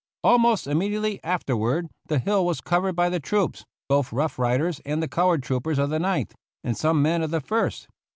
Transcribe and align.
Almost 0.23 0.65
immediately 0.65 1.23
afterward 1.23 1.87
the 2.07 2.17
hill 2.17 2.43
was 2.43 2.59
cov 2.59 2.81
ered 2.85 2.95
by 2.95 3.07
the 3.07 3.19
troops, 3.19 3.65
both 3.87 4.11
Rough 4.11 4.39
Riders 4.39 4.81
and 4.83 4.99
the 5.03 5.07
colored 5.07 5.43
troopers 5.43 5.77
of 5.77 5.91
the 5.91 5.99
Ninth, 5.99 6.33
and 6.63 6.75
some 6.75 7.03
men 7.03 7.21
of 7.21 7.29
the 7.29 7.39
First. 7.39 7.87